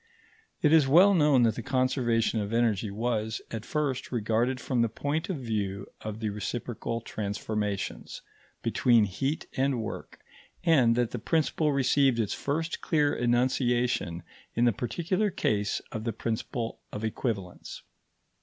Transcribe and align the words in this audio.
It 0.63 0.73
is 0.73 0.87
well 0.87 1.13
known 1.13 1.43
that 1.43 1.53
the 1.53 1.61
conservation 1.61 2.39
of 2.41 2.51
energy 2.51 2.89
was, 2.89 3.39
at 3.51 3.63
first, 3.67 4.11
regarded 4.11 4.59
from 4.59 4.81
the 4.81 4.89
point 4.89 5.29
of 5.29 5.37
view 5.37 5.85
of 6.01 6.21
the 6.21 6.31
reciprocal 6.31 7.01
transformations 7.01 8.23
between 8.63 9.03
heat 9.03 9.45
and 9.55 9.79
work, 9.83 10.17
and 10.63 10.95
that 10.95 11.11
the 11.11 11.19
principle 11.19 11.71
received 11.71 12.19
its 12.19 12.33
first 12.33 12.81
clear 12.81 13.13
enunciation 13.13 14.23
in 14.55 14.65
the 14.65 14.73
particular 14.73 15.29
case 15.29 15.81
of 15.91 16.03
the 16.03 16.13
principle 16.13 16.79
of 16.91 17.03
equivalence. 17.03 17.83